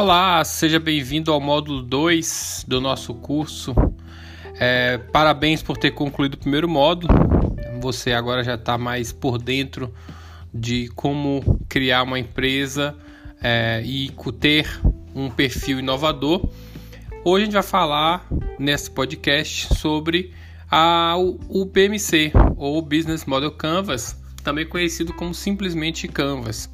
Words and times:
Olá, 0.00 0.44
seja 0.44 0.78
bem-vindo 0.78 1.32
ao 1.32 1.40
módulo 1.40 1.82
2 1.82 2.66
do 2.68 2.80
nosso 2.80 3.12
curso. 3.14 3.74
É, 4.54 4.96
parabéns 4.96 5.60
por 5.60 5.76
ter 5.76 5.90
concluído 5.90 6.34
o 6.34 6.38
primeiro 6.38 6.68
módulo. 6.68 7.12
Você 7.80 8.12
agora 8.12 8.44
já 8.44 8.54
está 8.54 8.78
mais 8.78 9.10
por 9.12 9.38
dentro 9.38 9.92
de 10.54 10.86
como 10.94 11.60
criar 11.68 12.04
uma 12.04 12.16
empresa 12.16 12.96
é, 13.42 13.82
e 13.84 14.12
ter 14.38 14.68
um 15.16 15.28
perfil 15.28 15.80
inovador. 15.80 16.48
Hoje 17.24 17.42
a 17.42 17.44
gente 17.46 17.54
vai 17.54 17.62
falar 17.64 18.24
nesse 18.56 18.92
podcast 18.92 19.74
sobre 19.74 20.32
a, 20.70 21.16
o 21.18 21.64
BMC, 21.64 22.30
ou 22.56 22.80
Business 22.80 23.24
Model 23.24 23.50
Canvas, 23.50 24.16
também 24.44 24.64
conhecido 24.64 25.12
como 25.12 25.34
simplesmente 25.34 26.06
Canvas. 26.06 26.70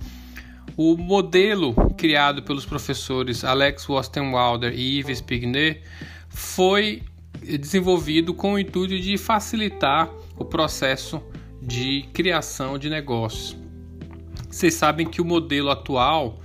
O 0.77 0.97
modelo 0.97 1.73
criado 1.97 2.43
pelos 2.43 2.67
professores 2.67 3.45
Alex 3.45 3.89
Wostenwalder 3.89 4.73
e 4.75 4.99
Yves 4.99 5.21
Pignet 5.21 5.81
foi 6.29 7.03
desenvolvido 7.41 8.35
com 8.35 8.55
o 8.55 8.59
intuito 8.59 8.99
de 8.99 9.17
facilitar 9.17 10.11
o 10.37 10.45
processo 10.45 11.23
de 11.63 12.09
criação 12.13 12.77
de 12.77 12.91
negócios. 12.91 13.57
Vocês 14.51 14.75
sabem 14.75 15.07
que 15.07 15.21
o 15.21 15.25
modelo 15.25 15.71
atual 15.71 16.41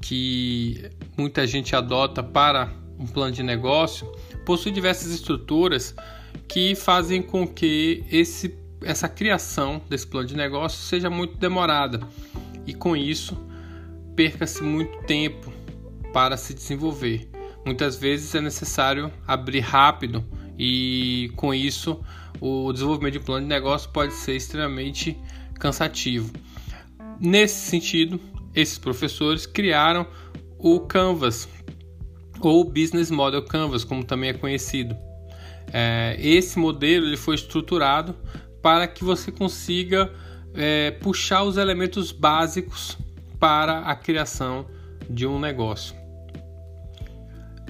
que 0.00 0.88
muita 1.16 1.44
gente 1.44 1.74
adota 1.74 2.22
para 2.22 2.72
um 2.96 3.06
plano 3.06 3.32
de 3.32 3.42
negócio 3.42 4.06
possui 4.46 4.70
diversas 4.70 5.10
estruturas 5.10 5.96
que 6.46 6.76
fazem 6.76 7.20
com 7.20 7.44
que 7.44 8.04
esse, 8.08 8.56
essa 8.82 9.08
criação 9.08 9.82
desse 9.88 10.06
plano 10.06 10.28
de 10.28 10.36
negócio 10.36 10.78
seja 10.78 11.10
muito 11.10 11.36
demorada 11.38 12.00
e 12.66 12.72
com 12.72 12.96
isso 12.96 13.36
perca-se 14.14 14.62
muito 14.62 14.98
tempo 15.04 15.52
para 16.12 16.36
se 16.36 16.54
desenvolver. 16.54 17.28
Muitas 17.64 17.96
vezes 17.96 18.34
é 18.34 18.40
necessário 18.40 19.12
abrir 19.26 19.60
rápido 19.60 20.24
e 20.58 21.32
com 21.36 21.52
isso 21.52 22.00
o 22.40 22.72
desenvolvimento 22.72 23.14
de 23.14 23.20
plano 23.20 23.42
de 23.42 23.48
negócio 23.48 23.90
pode 23.90 24.12
ser 24.12 24.36
extremamente 24.36 25.16
cansativo. 25.58 26.32
Nesse 27.18 27.68
sentido, 27.68 28.20
esses 28.54 28.78
professores 28.78 29.46
criaram 29.46 30.06
o 30.58 30.80
Canvas 30.80 31.48
ou 32.40 32.64
Business 32.64 33.10
Model 33.10 33.42
Canvas, 33.42 33.84
como 33.84 34.04
também 34.04 34.30
é 34.30 34.34
conhecido. 34.34 34.96
É, 35.72 36.16
esse 36.20 36.58
modelo 36.58 37.06
ele 37.06 37.16
foi 37.16 37.34
estruturado 37.34 38.14
para 38.62 38.86
que 38.86 39.02
você 39.02 39.32
consiga 39.32 40.12
é, 40.54 40.90
puxar 40.92 41.42
os 41.42 41.56
elementos 41.56 42.12
básicos 42.12 42.98
para 43.44 43.80
a 43.80 43.94
criação 43.94 44.64
de 45.06 45.26
um 45.26 45.38
negócio. 45.38 45.94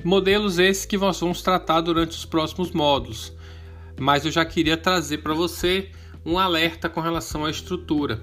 Modelos 0.04 0.60
esses 0.60 0.86
que 0.86 0.96
nós 0.96 1.18
vamos 1.18 1.42
tratar 1.42 1.80
durante 1.80 2.12
os 2.12 2.24
próximos 2.24 2.70
módulos, 2.70 3.32
mas 3.98 4.24
eu 4.24 4.30
já 4.30 4.44
queria 4.44 4.76
trazer 4.76 5.18
para 5.18 5.34
você 5.34 5.90
um 6.24 6.38
alerta 6.38 6.88
com 6.88 7.00
relação 7.00 7.44
à 7.44 7.50
estrutura. 7.50 8.22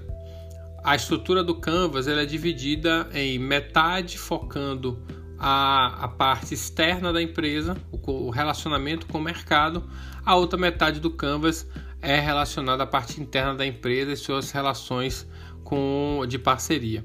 A 0.82 0.96
estrutura 0.96 1.44
do 1.44 1.54
Canvas 1.56 2.08
ela 2.08 2.22
é 2.22 2.24
dividida 2.24 3.06
em 3.12 3.38
metade 3.38 4.16
focando 4.16 5.04
a, 5.38 6.04
a 6.04 6.08
parte 6.08 6.54
externa 6.54 7.12
da 7.12 7.20
empresa, 7.20 7.76
o, 7.92 8.28
o 8.28 8.30
relacionamento 8.30 9.04
com 9.04 9.18
o 9.18 9.22
mercado, 9.22 9.86
a 10.24 10.34
outra 10.36 10.58
metade 10.58 11.00
do 11.00 11.10
Canvas 11.10 11.68
é 12.00 12.18
relacionada 12.18 12.84
à 12.84 12.86
parte 12.86 13.20
interna 13.20 13.54
da 13.54 13.66
empresa 13.66 14.10
e 14.10 14.16
suas 14.16 14.50
relações 14.52 15.28
com, 15.62 16.24
de 16.26 16.38
parceria. 16.38 17.04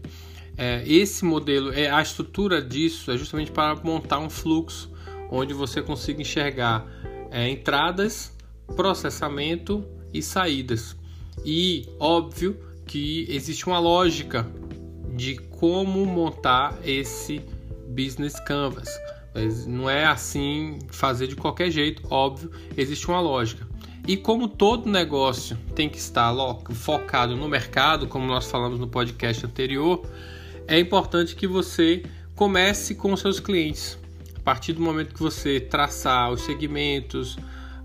É, 0.57 0.83
esse 0.87 1.23
modelo, 1.23 1.71
é 1.71 1.89
a 1.89 2.01
estrutura 2.01 2.61
disso 2.61 3.11
é 3.11 3.17
justamente 3.17 3.51
para 3.51 3.75
montar 3.75 4.17
um 4.17 4.29
fluxo 4.29 4.91
onde 5.29 5.53
você 5.53 5.81
consiga 5.81 6.21
enxergar 6.21 6.85
é, 7.29 7.47
entradas, 7.47 8.35
processamento 8.75 9.85
e 10.13 10.21
saídas. 10.21 10.95
E 11.45 11.87
óbvio 11.99 12.57
que 12.85 13.27
existe 13.29 13.67
uma 13.67 13.77
lógica 13.77 14.47
de 15.15 15.35
como 15.35 16.05
montar 16.05 16.77
esse 16.83 17.41
business 17.87 18.39
canvas. 18.39 18.89
Mas 19.33 19.67
não 19.67 19.89
é 19.89 20.05
assim 20.05 20.79
fazer 20.89 21.27
de 21.27 21.35
qualquer 21.35 21.69
jeito, 21.69 22.01
óbvio, 22.09 22.51
existe 22.75 23.07
uma 23.07 23.19
lógica. 23.19 23.67
E 24.07 24.15
como 24.15 24.47
todo 24.47 24.89
negócio 24.89 25.57
tem 25.75 25.89
que 25.89 25.97
estar 25.97 26.33
focado 26.71 27.35
no 27.35 27.47
mercado, 27.47 28.07
como 28.07 28.25
nós 28.25 28.49
falamos 28.49 28.79
no 28.79 28.87
podcast 28.87 29.45
anterior, 29.45 30.07
é 30.67 30.79
importante 30.79 31.35
que 31.35 31.47
você 31.47 32.03
comece 32.35 32.93
com 32.95 33.15
seus 33.15 33.39
clientes. 33.39 33.97
A 34.35 34.39
partir 34.41 34.73
do 34.73 34.81
momento 34.81 35.13
que 35.13 35.21
você 35.21 35.59
traçar 35.59 36.31
os 36.31 36.41
segmentos, 36.41 37.37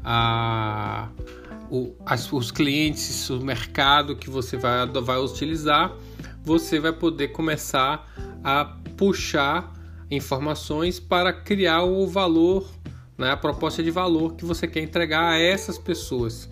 a, 0.05 1.09
o, 1.71 1.95
as, 2.05 2.31
os 2.33 2.51
clientes, 2.51 3.31
o 3.31 3.41
mercado 3.41 4.17
que 4.17 4.29
você 4.29 4.57
vai, 4.57 4.87
vai 4.87 5.19
utilizar, 5.19 5.93
você 6.45 6.79
vai 6.79 6.93
poder 6.93 7.29
começar 7.29 8.13
a 8.45 8.65
puxar 8.97 9.73
informações 10.11 11.01
para 11.01 11.33
criar 11.33 11.83
o 11.83 12.07
valor, 12.07 12.69
né, 13.17 13.31
a 13.31 13.37
proposta 13.37 13.83
de 13.83 13.91
valor 13.91 14.35
que 14.35 14.45
você 14.45 14.67
quer 14.67 14.81
entregar 14.81 15.33
a 15.33 15.39
essas 15.39 15.79
pessoas. 15.79 16.49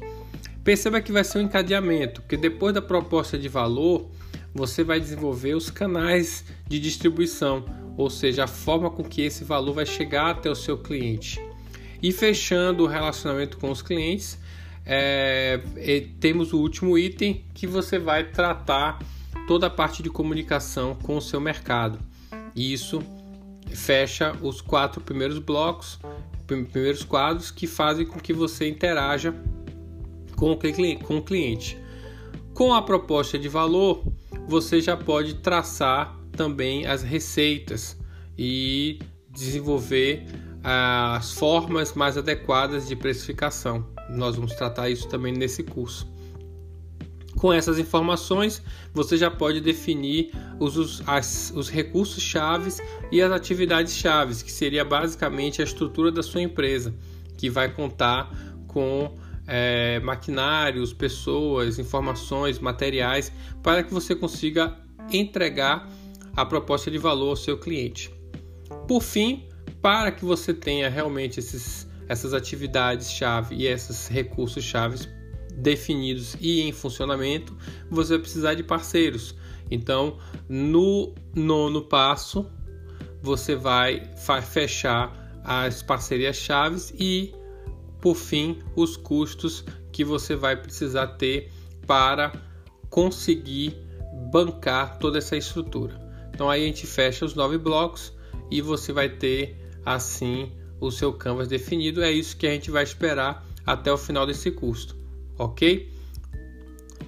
Perceba 0.65 1.01
que 1.01 1.13
vai 1.13 1.25
ser 1.25 1.39
um 1.39 1.43
encadeamento, 1.43 2.23
porque 2.23 2.37
depois 2.37 2.73
da 2.75 2.83
proposta 2.83 3.39
de 3.39 3.49
valor, 3.49 4.11
você 4.55 4.83
vai 4.83 4.99
desenvolver 4.99 5.55
os 5.55 5.71
canais 5.71 6.45
de 6.69 6.79
distribuição, 6.81 7.65
ou 7.97 8.11
seja, 8.11 8.45
a 8.45 8.49
forma 8.49 8.91
com 8.91 9.05
que 9.05 9.23
esse 9.23 9.45
valor 9.45 9.75
vai 9.75 9.87
chegar 9.87 10.31
até 10.31 10.51
o 10.51 10.55
seu 10.55 10.79
cliente. 10.79 11.41
E 12.03 12.13
fechando 12.13 12.85
o 12.85 12.87
relacionamento 12.87 13.59
com 13.59 13.71
os 13.71 13.83
clientes, 13.83 14.39
é, 14.85 15.61
temos 16.19 16.53
o 16.53 16.59
último 16.59 16.99
item 16.99 17.45
que 17.55 17.67
você 17.67 17.99
vai 17.99 18.25
tratar 18.25 18.99
toda 19.47 19.67
a 19.67 19.71
parte 19.71 20.03
de 20.03 20.09
comunicação 20.09 20.95
com 20.95 21.17
o 21.17 21.21
seu 21.21 21.41
mercado. 21.41 21.99
Isso 22.57 23.03
fecha 23.73 24.37
os 24.43 24.61
quatro 24.61 25.01
primeiros 25.01 25.39
blocos, 25.39 25.99
primeiros 26.47 27.05
quadros 27.05 27.51
que 27.51 27.67
fazem 27.67 28.07
com 28.07 28.19
que 28.19 28.33
você 28.33 28.69
interaja 28.69 29.35
com 30.37 30.53
o 30.53 31.23
cliente. 31.23 31.79
Com 32.55 32.75
a 32.75 32.83
proposta 32.83 33.39
de 33.39 33.49
valor, 33.49 34.03
você 34.47 34.81
já 34.81 34.97
pode 34.97 35.35
traçar 35.35 36.19
também 36.33 36.87
as 36.87 37.03
receitas 37.03 37.97
e 38.39 38.99
desenvolver 39.31 40.25
as 40.63 41.33
formas 41.33 41.95
mais 41.95 42.17
adequadas 42.17 42.89
de 42.89 42.97
precificação. 42.97 43.87
Nós 44.11 44.37
vamos 44.37 44.55
tratar 44.55 44.91
isso 44.91 45.09
também 45.09 45.33
nesse 45.33 45.63
curso. 45.63 46.09
Com 47.37 47.53
essas 47.53 47.79
informações, 47.79 48.63
você 48.93 49.17
já 49.17 49.31
pode 49.31 49.61
definir 49.61 50.31
os, 50.59 50.77
os, 50.77 51.03
os 51.55 51.71
recursos 51.71 52.23
chaves 52.23 52.79
e 53.11 53.23
as 53.23 53.33
atividades 53.33 53.95
chaves, 53.95 54.43
que 54.43 54.53
seria 54.53 54.85
basicamente 54.85 55.63
a 55.63 55.65
estrutura 55.65 56.13
da 56.13 56.23
sua 56.23 56.43
empresa, 56.43 56.95
que 57.39 57.49
vai 57.49 57.73
contar 57.73 58.31
com 58.67 59.15
é, 59.53 59.99
maquinários, 59.99 60.93
pessoas, 60.93 61.81
informações, 61.81 62.61
materiais, 62.61 63.33
para 63.65 63.83
que 63.83 63.93
você 63.93 64.15
consiga 64.15 64.79
entregar 65.13 65.91
a 66.37 66.47
proposta 66.47 66.89
de 66.89 66.99
valor 66.99 67.31
ao 67.31 67.37
seu 67.37 67.59
cliente. 67.59 68.15
Por 68.87 69.03
fim, 69.03 69.49
para 69.83 70.13
que 70.13 70.25
você 70.25 70.55
tenha 70.55 70.89
realmente 70.89 71.41
esses, 71.41 71.89
essas 72.09 72.33
atividades-chave 72.33 73.57
e 73.57 73.67
esses 73.67 74.07
recursos-chave 74.07 75.09
definidos 75.57 76.37
e 76.41 76.61
em 76.61 76.71
funcionamento, 76.71 77.57
você 77.91 78.13
vai 78.13 78.21
precisar 78.21 78.55
de 78.55 78.63
parceiros. 78.63 79.35
Então, 79.69 80.17
no 80.49 81.13
nono 81.35 81.83
passo, 81.83 82.47
você 83.21 83.57
vai 83.57 84.09
fechar 84.43 85.43
as 85.43 85.83
parcerias 85.83 86.37
chaves 86.37 86.95
e 86.97 87.35
por 88.01 88.15
fim, 88.15 88.59
os 88.75 88.97
custos 88.97 89.65
que 89.93 90.05
você 90.05 90.35
vai 90.35 90.57
precisar 90.57 91.07
ter 91.09 91.51
para 91.87 92.33
conseguir 92.89 93.77
bancar 94.31 94.99
toda 94.99 95.19
essa 95.19 95.37
estrutura. 95.37 96.01
Então 96.33 96.49
aí 96.49 96.65
a 96.65 96.67
gente 96.67 96.87
fecha 96.87 97.25
os 97.25 97.35
nove 97.35 97.59
blocos 97.59 98.13
e 98.51 98.61
você 98.61 98.93
vai 98.93 99.09
ter 99.09 99.57
assim 99.85 100.53
o 100.81 100.91
seu 100.91 101.13
canvas 101.13 101.49
definido. 101.49 102.03
É 102.03 102.11
isso 102.11 102.37
que 102.37 102.47
a 102.47 102.51
gente 102.51 102.71
vai 102.71 102.83
esperar 102.83 103.47
até 103.67 103.93
o 103.93 103.99
final 103.99 104.27
desse 104.27 104.51
curso, 104.51 104.97
ok? 105.39 105.93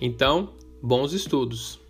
Então, 0.01 0.55
bons 0.83 1.13
estudos! 1.13 1.82